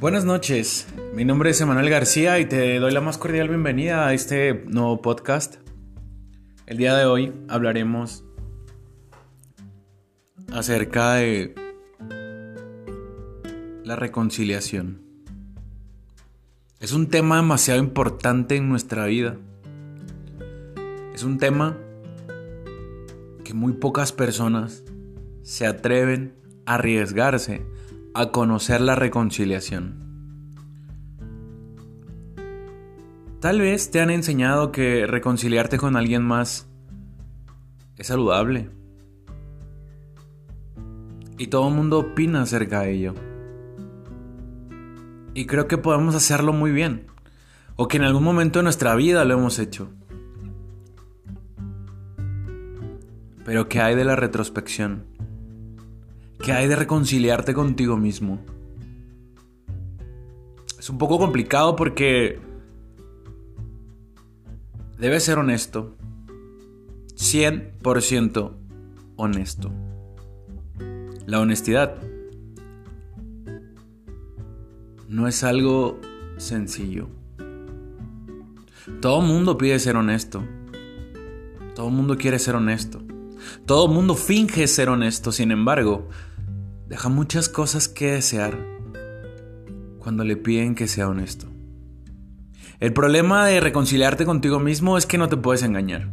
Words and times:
Buenas 0.00 0.24
noches, 0.24 0.86
mi 1.12 1.24
nombre 1.24 1.50
es 1.50 1.60
Emanuel 1.60 1.90
García 1.90 2.38
y 2.38 2.44
te 2.44 2.78
doy 2.78 2.92
la 2.92 3.00
más 3.00 3.18
cordial 3.18 3.48
bienvenida 3.48 4.06
a 4.06 4.14
este 4.14 4.62
nuevo 4.68 5.02
podcast. 5.02 5.56
El 6.66 6.76
día 6.76 6.94
de 6.94 7.04
hoy 7.04 7.32
hablaremos 7.48 8.22
acerca 10.52 11.14
de 11.14 11.52
la 13.82 13.96
reconciliación. 13.96 15.02
Es 16.78 16.92
un 16.92 17.08
tema 17.08 17.38
demasiado 17.38 17.80
importante 17.80 18.54
en 18.54 18.68
nuestra 18.68 19.04
vida. 19.06 19.36
Es 21.12 21.24
un 21.24 21.38
tema 21.38 21.76
que 23.42 23.52
muy 23.52 23.72
pocas 23.72 24.12
personas 24.12 24.84
se 25.42 25.66
atreven 25.66 26.36
a 26.66 26.76
arriesgarse 26.76 27.66
a 28.18 28.32
conocer 28.32 28.80
la 28.80 28.96
reconciliación. 28.96 29.94
Tal 33.40 33.60
vez 33.60 33.92
te 33.92 34.00
han 34.00 34.10
enseñado 34.10 34.72
que 34.72 35.06
reconciliarte 35.06 35.78
con 35.78 35.94
alguien 35.94 36.24
más 36.24 36.68
es 37.96 38.08
saludable. 38.08 38.70
Y 41.38 41.46
todo 41.46 41.68
el 41.68 41.74
mundo 41.76 42.00
opina 42.00 42.42
acerca 42.42 42.80
de 42.80 42.90
ello. 42.90 43.14
Y 45.34 45.46
creo 45.46 45.68
que 45.68 45.78
podemos 45.78 46.16
hacerlo 46.16 46.52
muy 46.52 46.72
bien. 46.72 47.06
O 47.76 47.86
que 47.86 47.98
en 47.98 48.02
algún 48.02 48.24
momento 48.24 48.58
de 48.58 48.64
nuestra 48.64 48.96
vida 48.96 49.24
lo 49.24 49.34
hemos 49.34 49.60
hecho. 49.60 49.90
Pero 53.44 53.68
¿qué 53.68 53.80
hay 53.80 53.94
de 53.94 54.04
la 54.04 54.16
retrospección? 54.16 55.17
¿Qué 56.42 56.52
hay 56.52 56.68
de 56.68 56.76
reconciliarte 56.76 57.52
contigo 57.52 57.96
mismo? 57.96 58.38
Es 60.78 60.88
un 60.88 60.98
poco 60.98 61.18
complicado 61.18 61.74
porque 61.76 62.38
debes 64.98 65.24
ser 65.24 65.38
honesto. 65.38 65.96
100% 67.16 68.52
honesto. 69.16 69.72
La 71.26 71.40
honestidad 71.40 71.96
no 75.08 75.26
es 75.26 75.42
algo 75.42 76.00
sencillo. 76.36 77.08
Todo 79.00 79.20
mundo 79.20 79.58
pide 79.58 79.78
ser 79.78 79.96
honesto. 79.96 80.42
Todo 81.74 81.90
mundo 81.90 82.16
quiere 82.16 82.38
ser 82.38 82.54
honesto. 82.54 83.02
Todo 83.66 83.88
mundo 83.88 84.14
finge 84.14 84.66
ser 84.66 84.88
honesto, 84.88 85.32
sin 85.32 85.50
embargo, 85.50 86.08
deja 86.88 87.08
muchas 87.08 87.48
cosas 87.48 87.88
que 87.88 88.12
desear 88.12 88.58
cuando 89.98 90.24
le 90.24 90.36
piden 90.36 90.74
que 90.74 90.88
sea 90.88 91.08
honesto. 91.08 91.46
El 92.80 92.92
problema 92.92 93.46
de 93.46 93.60
reconciliarte 93.60 94.24
contigo 94.24 94.60
mismo 94.60 94.96
es 94.96 95.04
que 95.04 95.18
no 95.18 95.28
te 95.28 95.36
puedes 95.36 95.62
engañar. 95.62 96.12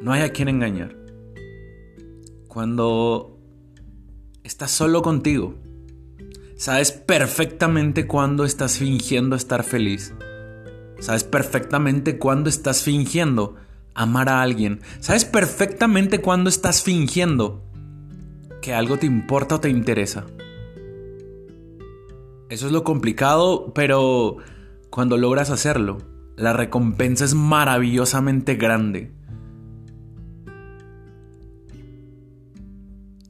No 0.00 0.12
hay 0.12 0.22
a 0.22 0.32
quien 0.32 0.48
engañar. 0.48 0.96
Cuando 2.48 3.38
estás 4.42 4.70
solo 4.70 5.02
contigo, 5.02 5.56
sabes 6.56 6.90
perfectamente 6.92 8.06
cuándo 8.06 8.44
estás 8.44 8.78
fingiendo 8.78 9.36
estar 9.36 9.62
feliz. 9.62 10.14
Sabes 11.00 11.22
perfectamente 11.22 12.18
cuándo 12.18 12.48
estás 12.48 12.82
fingiendo 12.82 13.56
amar 13.98 14.28
a 14.28 14.42
alguien. 14.42 14.80
Sabes 15.00 15.24
perfectamente 15.24 16.20
cuándo 16.20 16.48
estás 16.48 16.82
fingiendo 16.82 17.64
que 18.62 18.72
algo 18.72 18.96
te 18.96 19.06
importa 19.06 19.56
o 19.56 19.60
te 19.60 19.68
interesa. 19.68 20.24
Eso 22.48 22.66
es 22.66 22.72
lo 22.72 22.84
complicado, 22.84 23.72
pero 23.74 24.36
cuando 24.88 25.16
logras 25.16 25.50
hacerlo, 25.50 25.98
la 26.36 26.52
recompensa 26.52 27.24
es 27.24 27.34
maravillosamente 27.34 28.54
grande. 28.54 29.12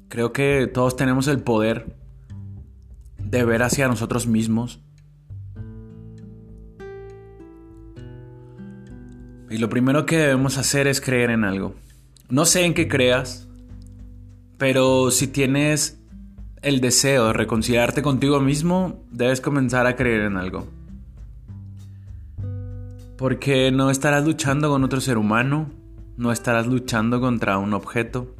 Creo 0.08 0.32
que 0.32 0.70
todos 0.72 0.96
tenemos 0.96 1.28
el 1.28 1.40
poder 1.40 1.96
de 3.18 3.44
ver 3.44 3.62
hacia 3.62 3.88
nosotros 3.88 4.26
mismos. 4.26 4.84
Y 9.50 9.58
lo 9.58 9.68
primero 9.70 10.04
que 10.04 10.18
debemos 10.18 10.58
hacer 10.58 10.86
es 10.86 11.00
creer 11.00 11.30
en 11.30 11.44
algo. 11.44 11.74
No 12.28 12.44
sé 12.44 12.64
en 12.64 12.74
qué 12.74 12.86
creas, 12.86 13.48
pero 14.58 15.10
si 15.10 15.26
tienes 15.26 15.98
el 16.60 16.80
deseo 16.80 17.28
de 17.28 17.32
reconciliarte 17.32 18.02
contigo 18.02 18.40
mismo, 18.40 19.02
debes 19.10 19.40
comenzar 19.40 19.86
a 19.86 19.96
creer 19.96 20.22
en 20.22 20.36
algo. 20.36 20.68
Porque 23.16 23.70
no 23.72 23.90
estarás 23.90 24.24
luchando 24.24 24.68
con 24.68 24.84
otro 24.84 25.00
ser 25.00 25.16
humano, 25.16 25.70
no 26.16 26.30
estarás 26.30 26.66
luchando 26.66 27.20
contra 27.20 27.56
un 27.58 27.72
objeto, 27.72 28.34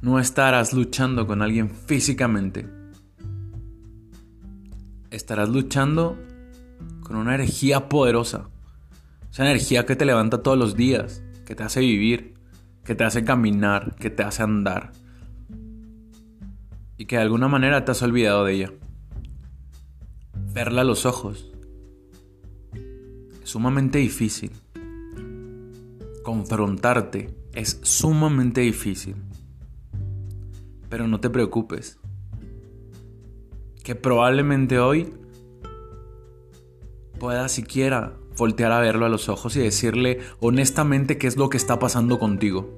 no 0.00 0.18
estarás 0.18 0.72
luchando 0.72 1.26
con 1.26 1.42
alguien 1.42 1.70
físicamente. 1.70 2.68
Estarás 5.10 5.48
luchando 5.48 6.16
con 7.12 7.20
una 7.20 7.34
energía 7.34 7.90
poderosa. 7.90 8.48
Esa 9.30 9.42
energía 9.44 9.84
que 9.84 9.96
te 9.96 10.06
levanta 10.06 10.42
todos 10.42 10.56
los 10.56 10.76
días, 10.76 11.22
que 11.44 11.54
te 11.54 11.62
hace 11.62 11.80
vivir, 11.80 12.32
que 12.84 12.94
te 12.94 13.04
hace 13.04 13.22
caminar, 13.22 13.96
que 13.96 14.08
te 14.08 14.22
hace 14.22 14.42
andar. 14.42 14.92
Y 16.96 17.04
que 17.04 17.16
de 17.16 17.22
alguna 17.22 17.48
manera 17.48 17.84
te 17.84 17.90
has 17.90 18.00
olvidado 18.00 18.46
de 18.46 18.54
ella. 18.54 18.72
Verla 20.54 20.80
a 20.80 20.84
los 20.84 21.04
ojos. 21.04 21.52
Es 23.42 23.50
sumamente 23.50 23.98
difícil. 23.98 24.52
Confrontarte 26.22 27.28
es 27.52 27.78
sumamente 27.82 28.62
difícil. 28.62 29.16
Pero 30.88 31.06
no 31.08 31.20
te 31.20 31.28
preocupes. 31.28 31.98
Que 33.84 33.94
probablemente 33.96 34.78
hoy 34.78 35.12
pueda 37.22 37.48
siquiera 37.48 38.14
voltear 38.36 38.72
a 38.72 38.80
verlo 38.80 39.06
a 39.06 39.08
los 39.08 39.28
ojos 39.28 39.54
y 39.54 39.60
decirle 39.60 40.18
honestamente 40.40 41.18
qué 41.18 41.28
es 41.28 41.36
lo 41.36 41.50
que 41.50 41.56
está 41.56 41.78
pasando 41.78 42.18
contigo. 42.18 42.76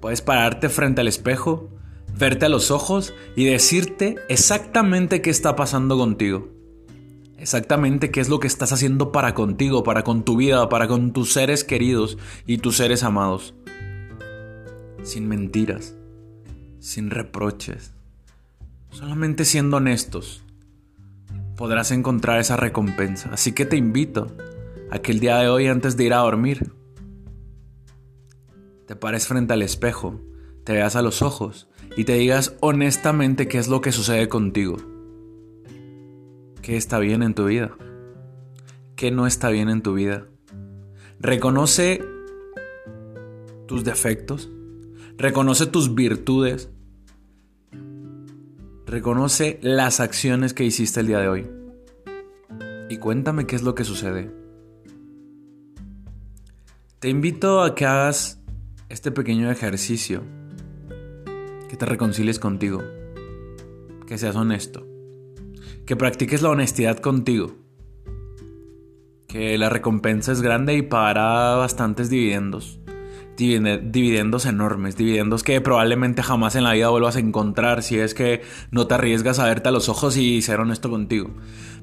Puedes 0.00 0.20
pararte 0.20 0.70
frente 0.70 1.02
al 1.02 1.06
espejo, 1.06 1.68
verte 2.18 2.46
a 2.46 2.48
los 2.48 2.72
ojos 2.72 3.14
y 3.36 3.44
decirte 3.44 4.16
exactamente 4.28 5.22
qué 5.22 5.30
está 5.30 5.54
pasando 5.54 5.96
contigo. 5.96 6.48
Exactamente 7.36 8.10
qué 8.10 8.18
es 8.18 8.28
lo 8.28 8.40
que 8.40 8.48
estás 8.48 8.72
haciendo 8.72 9.12
para 9.12 9.34
contigo, 9.34 9.84
para 9.84 10.02
con 10.02 10.24
tu 10.24 10.36
vida, 10.36 10.68
para 10.68 10.88
con 10.88 11.12
tus 11.12 11.32
seres 11.32 11.62
queridos 11.62 12.18
y 12.44 12.58
tus 12.58 12.78
seres 12.78 13.04
amados. 13.04 13.54
Sin 15.04 15.28
mentiras, 15.28 15.94
sin 16.80 17.10
reproches, 17.10 17.94
solamente 18.90 19.44
siendo 19.44 19.78
honestos 19.78 20.44
podrás 21.56 21.90
encontrar 21.90 22.38
esa 22.38 22.56
recompensa. 22.56 23.30
Así 23.32 23.52
que 23.52 23.66
te 23.66 23.76
invito 23.76 24.28
a 24.90 25.00
que 25.00 25.12
el 25.12 25.20
día 25.20 25.38
de 25.38 25.48
hoy, 25.48 25.66
antes 25.66 25.96
de 25.96 26.04
ir 26.04 26.14
a 26.14 26.18
dormir, 26.18 26.72
te 28.86 28.96
pares 28.96 29.26
frente 29.26 29.52
al 29.52 29.62
espejo, 29.62 30.20
te 30.64 30.72
veas 30.72 30.96
a 30.96 31.02
los 31.02 31.20
ojos 31.20 31.68
y 31.96 32.04
te 32.04 32.14
digas 32.14 32.56
honestamente 32.60 33.48
qué 33.48 33.58
es 33.58 33.68
lo 33.68 33.80
que 33.80 33.92
sucede 33.92 34.28
contigo. 34.28 34.76
¿Qué 36.62 36.76
está 36.76 36.98
bien 36.98 37.22
en 37.22 37.34
tu 37.34 37.46
vida? 37.46 37.76
¿Qué 38.94 39.10
no 39.10 39.26
está 39.26 39.50
bien 39.50 39.68
en 39.68 39.82
tu 39.82 39.94
vida? 39.94 40.26
Reconoce 41.18 42.04
tus 43.66 43.84
defectos, 43.84 44.48
reconoce 45.16 45.66
tus 45.66 45.94
virtudes, 45.94 46.70
Reconoce 48.88 49.58
las 49.60 50.00
acciones 50.00 50.54
que 50.54 50.64
hiciste 50.64 51.00
el 51.00 51.08
día 51.08 51.18
de 51.18 51.28
hoy. 51.28 51.50
Y 52.88 52.96
cuéntame 52.96 53.46
qué 53.46 53.54
es 53.54 53.62
lo 53.62 53.74
que 53.74 53.84
sucede. 53.84 54.30
Te 56.98 57.10
invito 57.10 57.60
a 57.60 57.74
que 57.74 57.84
hagas 57.84 58.40
este 58.88 59.10
pequeño 59.10 59.50
ejercicio. 59.50 60.22
Que 61.68 61.76
te 61.76 61.84
reconcilies 61.84 62.38
contigo. 62.38 62.82
Que 64.06 64.16
seas 64.16 64.36
honesto. 64.36 64.86
Que 65.84 65.94
practiques 65.94 66.40
la 66.40 66.48
honestidad 66.48 66.96
contigo. 66.96 67.56
Que 69.26 69.58
la 69.58 69.68
recompensa 69.68 70.32
es 70.32 70.40
grande 70.40 70.74
y 70.74 70.80
pagará 70.80 71.56
bastantes 71.56 72.08
dividendos 72.08 72.80
dividendos 73.38 74.46
enormes, 74.46 74.96
dividendos 74.96 75.44
que 75.44 75.60
probablemente 75.60 76.24
jamás 76.24 76.56
en 76.56 76.64
la 76.64 76.72
vida 76.72 76.88
vuelvas 76.88 77.14
a 77.14 77.20
encontrar 77.20 77.84
si 77.84 77.96
es 77.98 78.12
que 78.12 78.42
no 78.72 78.88
te 78.88 78.94
arriesgas 78.94 79.38
a 79.38 79.44
verte 79.44 79.68
a 79.68 79.72
los 79.72 79.88
ojos 79.88 80.16
y 80.16 80.42
ser 80.42 80.58
honesto 80.58 80.90
contigo. 80.90 81.30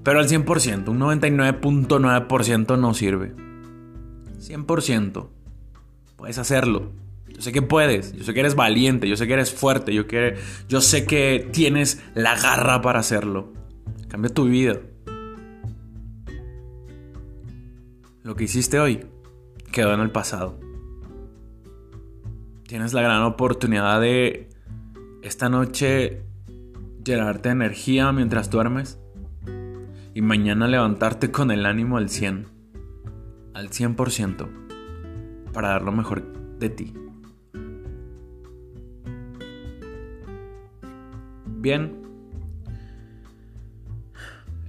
Pero 0.04 0.20
al 0.20 0.28
100%, 0.28 0.90
un 0.90 1.00
99.9% 1.00 2.78
no 2.78 2.94
sirve. 2.94 3.34
100%. 4.40 5.30
Puedes 6.18 6.38
hacerlo. 6.38 6.92
Yo 7.30 7.42
sé 7.42 7.54
que 7.54 7.62
puedes, 7.62 8.14
yo 8.14 8.24
sé 8.24 8.34
que 8.34 8.42
eres 8.42 8.56
valiente, 8.56 9.08
yo 9.08 9.16
sé 9.16 9.26
que 9.26 9.34
eres 9.34 9.52
fuerte, 9.52 9.94
yo, 9.94 10.08
que, 10.08 10.36
yo 10.68 10.82
sé 10.82 11.06
que 11.06 11.50
tienes 11.52 12.02
la 12.16 12.38
garra 12.38 12.82
para 12.82 13.00
hacerlo. 13.00 13.54
Cambia 14.10 14.34
tu 14.34 14.46
vida. 14.46 14.80
Lo 18.24 18.36
que 18.36 18.44
hiciste 18.44 18.80
hoy 18.80 19.06
quedó 19.72 19.94
en 19.94 20.02
el 20.02 20.12
pasado. 20.12 20.65
Tienes 22.68 22.94
la 22.94 23.04
gran 23.04 23.22
oportunidad 23.22 24.02
de 24.02 24.50
esta 25.22 25.50
noche 25.50 26.24
llenarte 27.04 27.50
de 27.50 27.54
energía 27.54 28.12
mientras 28.12 28.50
duermes 28.50 29.00
y 30.16 30.22
mañana 30.24 30.68
levantarte 30.68 31.30
con 31.30 31.52
el 31.52 31.68
ánimo 31.68 31.98
al 31.98 32.10
100, 32.10 32.48
al 33.54 33.70
100%, 33.70 35.52
para 35.54 35.70
dar 35.70 35.84
lo 35.84 35.92
mejor 35.92 36.24
de 36.58 36.70
ti. 36.70 36.94
Bien, 41.46 42.02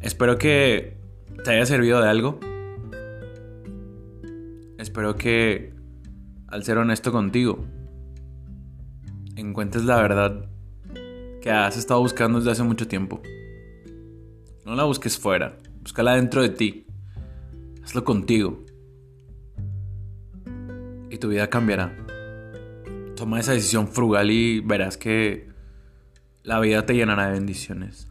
espero 0.02 0.36
que 0.36 0.98
te 1.44 1.50
haya 1.50 1.64
servido 1.64 2.02
de 2.02 2.10
algo. 2.10 2.40
Espero 4.76 5.16
que, 5.16 5.72
al 6.48 6.62
ser 6.62 6.76
honesto 6.76 7.10
contigo, 7.10 7.64
encuentres 9.36 9.84
la 9.84 10.00
verdad 10.00 10.48
que 11.40 11.50
has 11.50 11.76
estado 11.76 12.00
buscando 12.00 12.38
desde 12.38 12.52
hace 12.52 12.62
mucho 12.62 12.88
tiempo. 12.88 13.20
No 14.64 14.74
la 14.74 14.84
busques 14.84 15.18
fuera, 15.18 15.58
búscala 15.80 16.16
dentro 16.16 16.42
de 16.42 16.48
ti. 16.48 16.86
Hazlo 17.84 18.04
contigo. 18.04 18.64
Y 21.10 21.18
tu 21.18 21.28
vida 21.28 21.48
cambiará. 21.48 21.96
Toma 23.14 23.38
esa 23.40 23.52
decisión 23.52 23.88
frugal 23.88 24.30
y 24.30 24.60
verás 24.60 24.96
que 24.96 25.48
la 26.42 26.58
vida 26.58 26.84
te 26.84 26.94
llenará 26.94 27.26
de 27.26 27.34
bendiciones. 27.34 28.08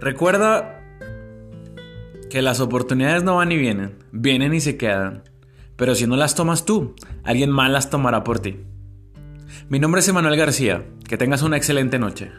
Recuerda 0.00 0.80
que 2.30 2.42
las 2.42 2.60
oportunidades 2.60 3.22
no 3.22 3.36
van 3.36 3.52
y 3.52 3.56
vienen, 3.56 3.98
vienen 4.12 4.54
y 4.54 4.60
se 4.60 4.76
quedan. 4.76 5.24
Pero 5.76 5.94
si 5.94 6.06
no 6.06 6.16
las 6.16 6.34
tomas 6.34 6.64
tú, 6.64 6.94
alguien 7.22 7.50
más 7.50 7.70
las 7.70 7.90
tomará 7.90 8.24
por 8.24 8.38
ti. 8.38 8.64
Mi 9.68 9.78
nombre 9.78 10.00
es 10.00 10.08
Emanuel 10.08 10.36
García. 10.36 10.84
Que 11.08 11.16
tengas 11.16 11.42
una 11.42 11.56
excelente 11.56 11.98
noche. 11.98 12.32